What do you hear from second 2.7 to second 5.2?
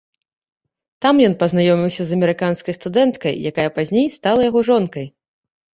студэнткай, якая пазней стала яго жонкай.